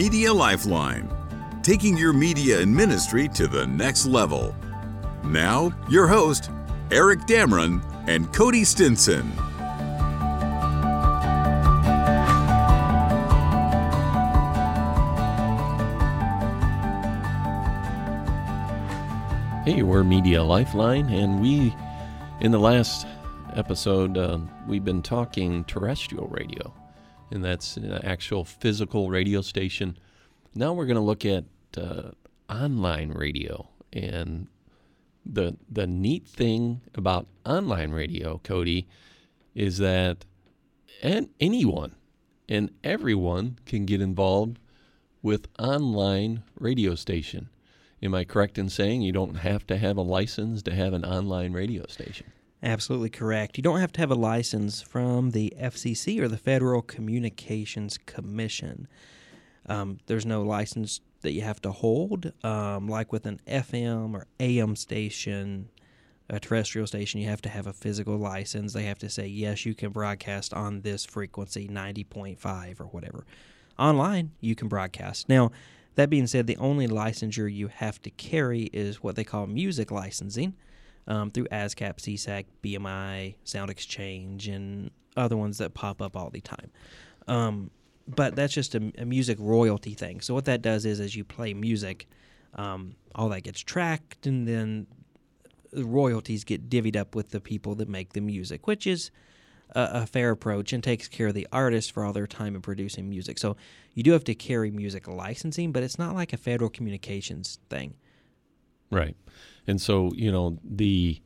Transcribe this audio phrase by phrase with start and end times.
[0.00, 1.10] Media Lifeline,
[1.62, 4.56] taking your media and ministry to the next level.
[5.22, 6.50] Now, your host,
[6.90, 9.30] Eric Damron and Cody Stinson.
[19.66, 21.76] Hey, we're Media Lifeline, and we,
[22.40, 23.06] in the last
[23.52, 26.72] episode, uh, we've been talking terrestrial radio,
[27.30, 29.96] and that's an actual physical radio station.
[30.54, 31.44] Now we're going to look at
[31.76, 32.10] uh,
[32.48, 34.48] online radio, and
[35.24, 38.88] the the neat thing about online radio, Cody,
[39.54, 40.24] is that
[41.02, 41.94] and anyone
[42.48, 44.58] and everyone can get involved
[45.22, 47.48] with online radio station.
[48.02, 51.04] Am I correct in saying you don't have to have a license to have an
[51.04, 52.32] online radio station?
[52.62, 53.56] Absolutely correct.
[53.56, 58.86] You don't have to have a license from the FCC or the Federal Communications Commission.
[59.66, 64.26] Um, there's no license that you have to hold, um, like with an FM or
[64.38, 65.70] AM station,
[66.28, 67.20] a terrestrial station.
[67.20, 68.74] You have to have a physical license.
[68.74, 72.86] They have to say yes, you can broadcast on this frequency, ninety point five or
[72.86, 73.24] whatever.
[73.78, 75.50] Online, you can broadcast now.
[75.96, 79.90] That being said, the only licensure you have to carry is what they call music
[79.90, 80.54] licensing
[81.10, 86.40] um, through ASCAP, SESAC, BMI, Sound Exchange, and other ones that pop up all the
[86.40, 86.70] time.
[87.26, 87.70] Um,
[88.06, 90.20] but that's just a, a, music royalty thing.
[90.20, 92.08] So what that does is, as you play music,
[92.54, 94.86] um, all that gets tracked, and then
[95.72, 99.10] the royalties get divvied up with the people that make the music, which is
[99.70, 102.62] a, a, fair approach and takes care of the artist for all their time in
[102.62, 103.38] producing music.
[103.38, 103.56] So
[103.94, 107.94] you do have to carry music licensing, but it's not like a federal communications thing.
[108.90, 109.16] Right.
[109.66, 111.20] And so, you know, the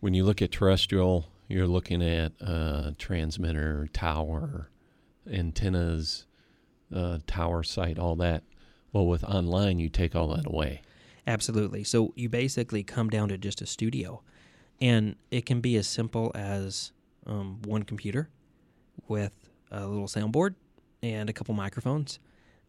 [0.00, 4.70] when you look at terrestrial, you're looking at uh, transmitter, tower,
[5.30, 6.26] antennas,
[6.94, 8.42] uh, tower site, all that.
[8.92, 10.82] Well, with online, you take all that away.
[11.26, 11.84] Absolutely.
[11.84, 14.22] So you basically come down to just a studio,
[14.80, 16.92] and it can be as simple as
[17.26, 18.28] um, one computer
[19.08, 19.32] with
[19.70, 20.54] a little soundboard
[21.02, 22.18] and a couple microphones,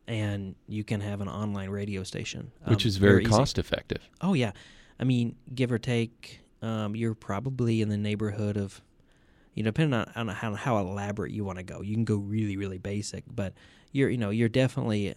[0.07, 4.07] and you can have an online radio station, um, which is very, very cost effective.
[4.21, 4.51] Oh yeah,
[4.99, 8.81] I mean, give or take, um, you're probably in the neighborhood of,
[9.53, 11.81] you know, depending on, on how, how elaborate you want to go.
[11.81, 13.53] You can go really really basic, but
[13.91, 15.15] you're you know you're definitely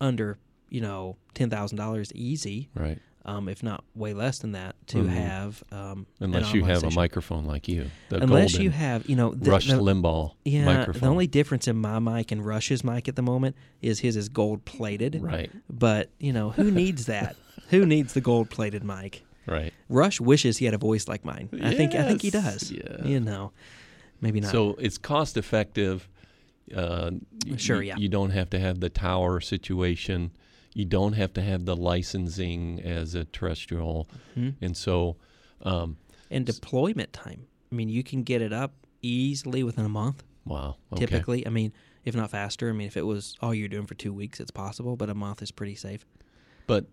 [0.00, 0.38] under
[0.68, 2.98] you know ten thousand dollars easy, right?
[3.24, 5.08] Um, if not way less than that, to mm-hmm.
[5.08, 5.62] have.
[5.70, 6.92] Um, Unless you have station.
[6.92, 7.90] a microphone like you.
[8.10, 11.00] Unless you have, you know, the, Rush the, Limbaugh yeah, microphone.
[11.02, 14.28] The only difference in my mic and Rush's mic at the moment is his is
[14.28, 15.20] gold plated.
[15.22, 15.50] Right.
[15.70, 17.36] But, you know, who needs that?
[17.68, 19.22] who needs the gold plated mic?
[19.46, 19.72] Right.
[19.88, 21.48] Rush wishes he had a voice like mine.
[21.52, 21.72] Yes.
[21.72, 22.70] I think I think he does.
[22.70, 23.04] Yeah.
[23.04, 23.52] You know,
[24.20, 24.52] maybe not.
[24.52, 26.08] So it's cost effective.
[26.74, 27.10] Uh,
[27.56, 27.82] sure.
[27.82, 27.96] You, yeah.
[27.96, 30.30] You don't have to have the tower situation
[30.74, 34.64] you don't have to have the licensing as a terrestrial, mm-hmm.
[34.64, 35.16] and so
[35.62, 35.96] um,
[36.30, 37.46] and deployment time.
[37.70, 40.24] I mean, you can get it up easily within a month.
[40.44, 40.76] Wow.
[40.92, 41.06] Okay.
[41.06, 41.72] Typically, I mean,
[42.04, 42.68] if not faster.
[42.68, 45.14] I mean, if it was all you're doing for two weeks, it's possible, but a
[45.14, 46.04] month is pretty safe.
[46.66, 46.86] But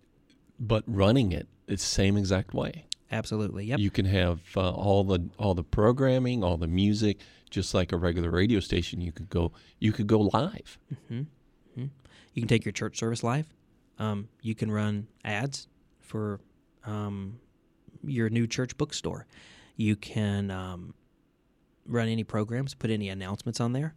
[0.59, 2.85] but running it, it's the same exact way.
[3.11, 3.65] Absolutely.
[3.65, 3.79] Yep.
[3.79, 7.19] You can have uh, all the all the programming, all the music,
[7.49, 9.01] just like a regular radio station.
[9.01, 10.77] You could go you could go live.
[10.93, 11.19] Mm-hmm.
[11.19, 11.85] Mm-hmm.
[12.33, 13.47] You can take your church service live.
[13.99, 15.67] Um, you can run ads
[15.99, 16.39] for
[16.85, 17.39] um,
[18.03, 19.27] your new church bookstore.
[19.75, 20.93] You can um,
[21.85, 23.95] run any programs, put any announcements on there.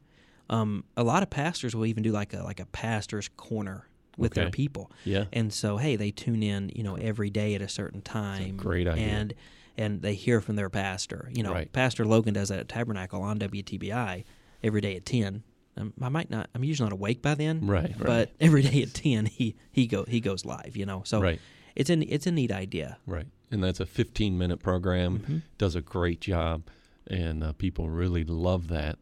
[0.51, 4.33] Um, a lot of pastors will even do like a like a pastor's corner with
[4.33, 4.43] okay.
[4.43, 4.91] their people.
[5.05, 5.25] Yeah.
[5.33, 8.51] And so hey, they tune in, you know, every day at a certain time.
[8.51, 9.05] A great idea.
[9.05, 9.35] And
[9.79, 11.31] and they hear from their pastor.
[11.33, 11.73] You know, right.
[11.73, 14.25] Pastor Logan does that at Tabernacle on WTBI
[14.63, 15.43] every day at ten.
[15.77, 16.51] Um, I might not.
[16.55, 17.67] I'm usually not awake by then.
[17.67, 17.95] Right.
[17.97, 18.31] But right.
[18.41, 20.77] every day at ten, he he go he goes live.
[20.77, 21.03] You know.
[21.05, 21.41] So right.
[21.75, 22.99] It's an it's a neat idea.
[23.07, 23.27] Right.
[23.51, 25.19] And that's a 15 minute program.
[25.19, 25.39] Mm-hmm.
[25.59, 26.65] Does a great job,
[27.07, 28.99] and uh, people really love that.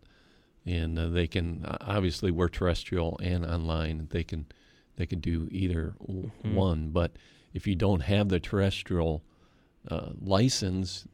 [0.66, 4.08] And uh, they can obviously we're terrestrial and online.
[4.10, 4.46] They can
[4.96, 6.54] they can do either mm-hmm.
[6.54, 6.90] one.
[6.90, 7.12] But
[7.54, 9.22] if you don't have the terrestrial
[9.88, 11.06] uh, license,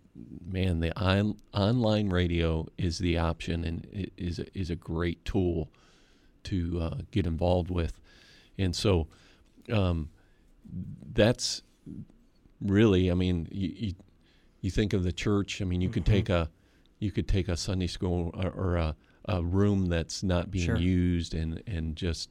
[0.45, 5.71] man, the on, online radio is the option and is a, is a great tool
[6.45, 8.01] to uh, get involved with,
[8.59, 9.09] and so
[9.73, 10.09] um,
[11.13, 11.63] that's
[12.61, 13.95] really, I mean, you, you,
[14.61, 15.61] you think of the church.
[15.61, 15.95] I mean, you mm-hmm.
[15.95, 16.49] could take a
[16.99, 18.97] you could take a Sunday school or, or a,
[19.27, 20.77] a, room that's not being sure.
[20.77, 22.31] used and and just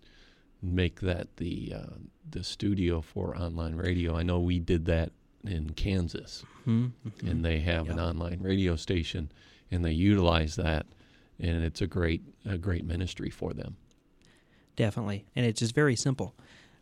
[0.61, 1.93] make that the uh,
[2.29, 4.17] the studio for online radio.
[4.17, 5.11] I know we did that
[5.47, 6.85] in Kansas, mm-hmm.
[7.07, 7.27] mm-hmm.
[7.27, 9.31] and they have an online radio station,
[9.71, 10.85] and they utilize that,
[11.39, 13.77] and it's a great a great ministry for them.
[14.75, 16.35] definitely, and it's just very simple.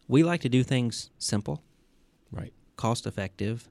[0.07, 1.63] We like to do things simple,
[2.31, 2.53] Right.
[2.75, 3.69] cost effective.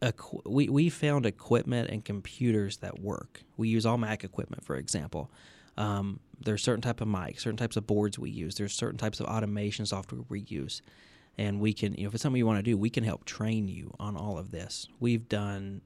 [0.00, 3.42] Equ- we we found equipment and computers that work.
[3.56, 5.30] We use all Mac equipment, for example.
[5.76, 8.56] Um, there's certain type of mics, certain types of boards we use.
[8.56, 10.82] There's certain types of automation software we use,
[11.38, 13.24] and we can, you know, if it's something you want to do, we can help
[13.24, 14.86] train you on all of this.
[15.00, 15.80] We've done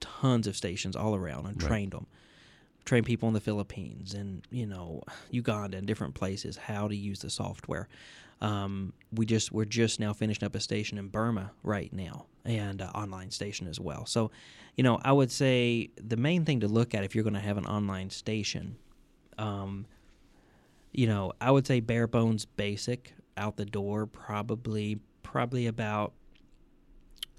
[0.00, 1.68] tons of stations all around and Right.
[1.68, 2.06] trained them.
[2.84, 5.00] trained people in the Philippines and you know
[5.30, 7.88] Uganda and different places how to use the software.
[8.42, 12.82] Um, we just we're just now finishing up a station in Burma right now and
[12.82, 14.04] uh, online station as well.
[14.04, 14.30] So,
[14.76, 17.40] you know, I would say the main thing to look at if you're going to
[17.40, 18.76] have an online station,
[19.38, 19.86] um,
[20.92, 26.12] you know, I would say bare bones basic out the door probably probably about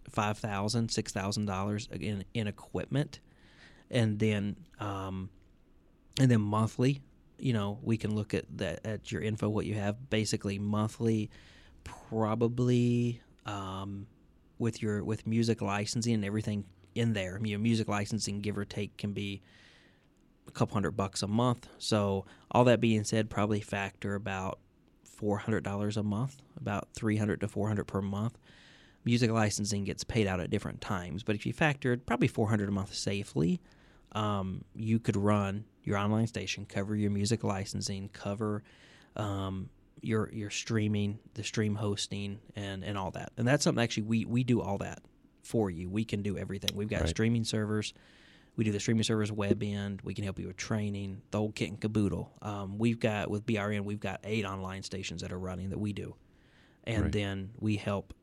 [0.10, 3.20] five thousand six thousand dollars in in equipment,
[3.90, 5.30] and then um,
[6.20, 7.02] and then monthly
[7.38, 10.10] you know we can look at that at your info what you have.
[10.10, 11.30] Basically monthly
[11.84, 14.08] probably um,
[14.58, 17.40] with your with music licensing and everything in there.
[17.44, 19.42] You know music licensing give or take can be
[20.48, 21.68] a couple hundred bucks a month.
[21.78, 24.60] So all that being said probably factor about
[25.20, 28.38] $400 a month about 300 to 400 per month
[29.04, 32.72] music licensing gets paid out at different times but if you factored probably 400 a
[32.72, 33.60] month safely
[34.12, 38.64] um, you could run your online station, cover your music licensing, cover
[39.18, 39.70] um,
[40.02, 43.34] your your streaming, the stream hosting, and and all that.
[43.38, 45.00] And that's something actually we we do all that
[45.44, 45.90] for you.
[45.90, 46.72] We can do everything.
[46.76, 47.10] We've got Right.
[47.10, 47.94] streaming servers.
[48.56, 50.02] We do the streaming servers web end.
[50.04, 52.32] We can help you with training, the whole kit and caboodle.
[52.42, 55.92] Um, we've got with BRN, we've got eight online stations that are running that we
[55.94, 56.16] do,
[56.86, 57.12] and Right.
[57.12, 58.14] then we help.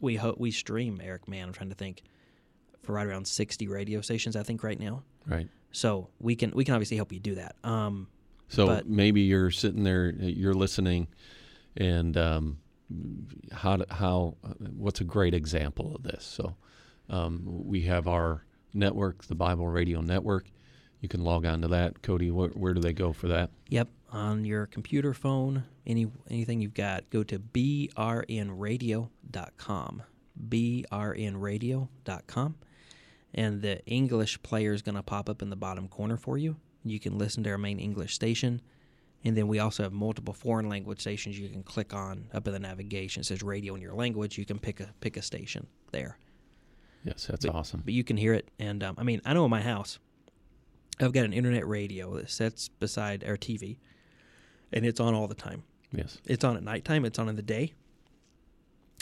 [0.00, 1.28] We ho- we stream Eric.
[1.28, 2.02] Man, I'm trying to think.
[2.82, 5.04] For right around 60 radio stations, I think right now.
[5.24, 5.48] Right.
[5.70, 7.54] So we can we can obviously help you do that.
[7.62, 8.08] Um,
[8.48, 11.06] So But- maybe you're sitting there, you're listening,
[11.76, 12.58] and um,
[13.52, 14.36] how how
[14.76, 16.24] what's a great example of this?
[16.24, 16.56] So
[17.08, 18.44] um, we have our
[18.74, 20.46] network, the Bible Radio Network.
[21.00, 22.02] You can log on to that.
[22.02, 23.50] Cody, where, where do they go for that?
[23.68, 30.02] yep, on your computer, phone, any anything you've got, go to brnradio.com.
[30.48, 32.54] brnradio.com.
[33.34, 36.56] And the English player is going to pop up in the bottom corner for you.
[36.84, 38.60] You can listen to our main English station.
[39.24, 42.52] And then we also have multiple foreign language stations you can click on up in
[42.52, 43.20] the navigation.
[43.20, 44.36] It says radio in your language.
[44.36, 46.18] You can pick a pick a station there.
[47.04, 47.82] Yes, that's awesome.
[47.84, 48.48] but you can hear it.
[48.58, 49.98] And um, I mean, I know in my house,
[51.00, 53.78] I've got an internet radio that sits beside our TV,
[54.72, 55.64] and it's on all the time.
[55.92, 56.18] Yes.
[56.24, 57.04] It's on at nighttime.
[57.04, 57.72] It's on in the day,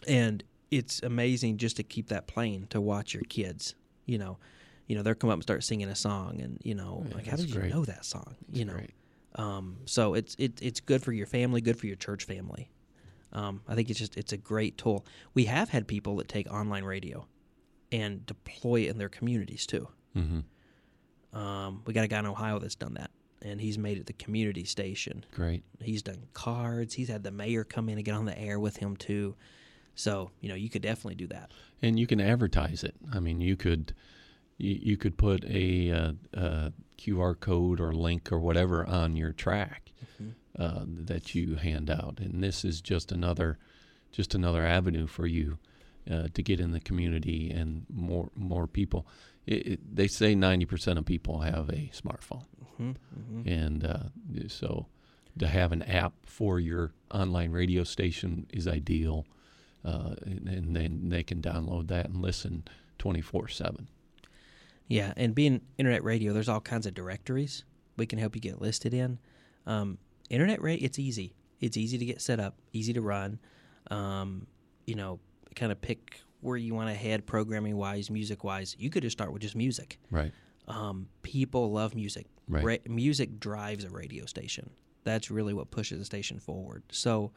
[0.07, 3.75] and it's amazing just to keep that playing to watch your kids.
[4.07, 4.39] You know,
[4.87, 7.25] you know they'll come up and start singing a song, and you know, Yeah, like
[7.27, 8.35] how that's did you know that song?
[8.53, 8.91] you know, Great.
[9.37, 12.71] um, so it's it, it's good for your family, good for your church family.
[13.33, 15.05] Um, I think it's just it's a great tool.
[15.35, 17.27] We have had people that take online radio
[17.93, 19.89] and deploy it in their communities too.
[20.17, 21.39] Mm-hmm.
[21.39, 23.11] Um, we got a guy in Ohio that's done that,
[23.43, 25.25] and he's made it the community station.
[25.33, 25.63] Great.
[25.81, 26.95] He's done cards.
[26.95, 29.37] He's had the mayor come in and get on the air with him too.
[29.95, 31.53] So you know you could definitely do that.
[31.83, 32.95] and you can advertise it.
[33.13, 33.95] I mean, you could
[34.59, 39.33] you, you could put a, uh, uh QR code or link or whatever on your
[39.33, 39.91] track
[40.59, 43.59] uh, that you hand out, and this is just another
[44.13, 45.59] just another avenue for you
[46.11, 49.07] uh, to get in the community and more more people.
[49.47, 52.45] It, it, they say ninety percent of people have a smartphone,
[52.77, 54.87] hmm hmm and uh, so
[55.39, 59.27] to have an app for your online radio station is ideal,
[59.85, 62.65] uh, and, and then they can download that and listen
[62.99, 63.89] twenty four seven.
[64.89, 67.65] Yeah, and being internet radio, there's all kinds of directories
[67.97, 69.19] we can help you get listed in.
[69.67, 69.99] Um,
[70.29, 71.35] internet radio, it's easy.
[71.61, 73.39] It's easy to get set up, easy to run.
[73.91, 74.47] Um,
[74.87, 75.21] you know,
[75.55, 78.77] kind of pick where you want to head programming wise, music wise.
[78.79, 79.99] You could just start with just music.
[80.11, 80.33] Right.
[80.69, 82.27] Um, people love music.
[82.49, 82.65] Right.
[82.65, 84.71] Ra- music drives a radio station.
[85.05, 86.83] That's really what pushes the station forward.
[86.91, 87.33] So,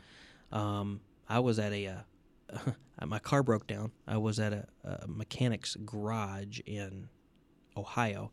[0.51, 2.71] um, I was at a, uh,
[3.05, 3.91] my car broke down.
[4.07, 7.09] I was at a, a mechanic's garage in
[7.75, 8.31] Ohio,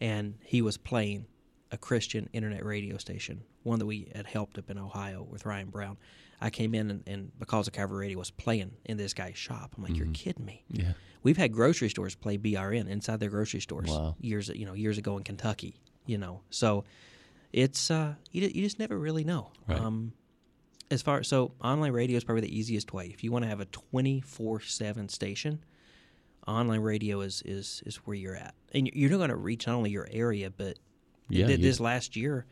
[0.00, 1.26] and he was playing
[1.74, 5.68] a Christian internet radio station, one that we had helped up in Ohio with Ryan
[5.70, 5.96] Brown.
[6.40, 9.74] I came in and, and because of Calvary Radio was playing in this guy's shop.
[9.76, 10.64] I'm like, you're kidding me.
[10.70, 10.92] Yeah.
[11.22, 14.14] We've had grocery stores play BRN inside their grocery stores Wow.
[14.20, 15.80] years you know years ago in Kentucky.
[16.06, 16.84] You know, so
[17.52, 19.50] it's uh you, you just never really know.
[19.66, 19.80] Right.
[19.80, 20.12] Um,
[20.90, 23.06] as far so online radio is probably the easiest way.
[23.06, 25.64] If you want to have a twenty four seven station,
[26.46, 29.76] online radio is is is where you're at, and you're not going to reach not
[29.76, 30.78] only your area but
[31.28, 31.46] Yeah.
[31.46, 32.46] th- you this last year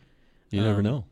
[0.50, 1.04] you never um, know.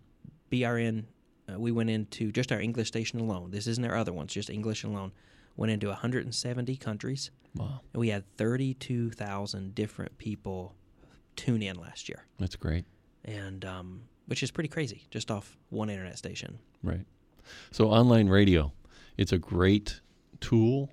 [0.51, 1.05] BRN
[1.51, 3.51] uh, we went into just our English station alone.
[3.51, 5.13] This isn't our other ones, just English alone.
[5.57, 7.31] Went into 170 countries.
[7.57, 10.75] Wow, And we had 32,000 different people
[11.37, 12.85] tune in last year, that's great.
[13.25, 16.59] and um, which is pretty crazy, just off one internet station.
[16.83, 17.05] Right.
[17.73, 18.73] So online radio,
[19.17, 20.01] it's a great
[20.41, 20.91] tool,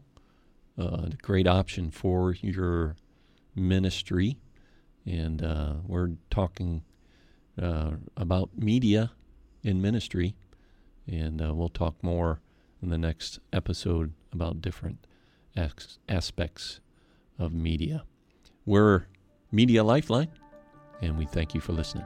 [0.79, 2.95] uh, a great option for your
[3.55, 4.37] ministry,
[5.07, 6.83] and uh, we're talking
[7.61, 9.11] uh, about media
[9.63, 10.35] in ministry,
[11.07, 12.41] and uh, we'll talk more
[12.81, 15.07] in the next episode about different
[15.55, 16.81] as- aspects
[17.39, 18.03] of media.
[18.65, 19.05] We're
[19.51, 20.29] Media Lifeline,
[21.01, 22.05] and we thank you for listening.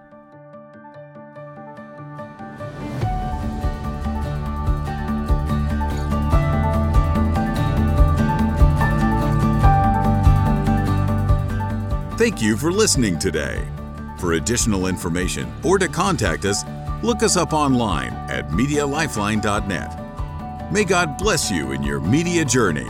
[12.22, 13.68] Thank you for listening today.
[14.20, 16.64] For additional information or to contact us,
[17.02, 20.72] look us up online at MediaLifeline.net.
[20.72, 22.86] May God bless you in your media journey.